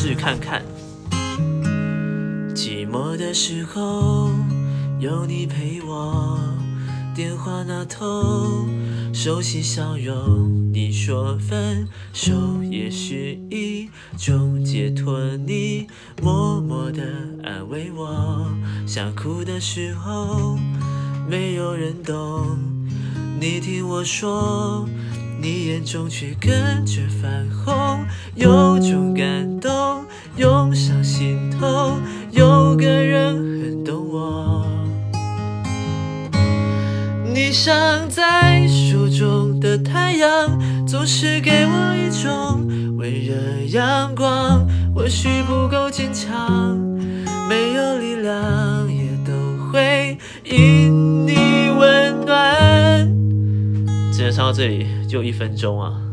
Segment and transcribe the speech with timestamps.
[0.00, 0.62] 试看看。
[2.54, 4.30] 寂寞的时候
[5.00, 6.38] 有你陪我，
[7.16, 8.64] 电话那头
[9.12, 10.70] 熟悉笑容。
[10.72, 15.88] 你说分手也是一种解脱，你
[16.22, 17.02] 默默的
[17.42, 18.46] 安慰我。
[18.86, 20.56] 想哭的时候
[21.28, 22.56] 没有人懂，
[23.40, 24.88] 你听我说，
[25.40, 28.06] 你眼中却跟着泛红，
[28.36, 28.67] 有
[30.38, 31.98] 涌上心头，
[32.30, 34.64] 有个人很懂我。
[37.34, 42.64] 你像在手中的太阳，总是给我一种
[42.96, 43.34] 温热
[43.70, 44.64] 阳光。
[44.94, 46.76] 或许不够坚强，
[47.48, 49.32] 没有力量，也都
[49.72, 51.34] 会因你
[51.76, 53.08] 温暖。
[54.12, 56.07] 只能唱到这里，就一分钟啊。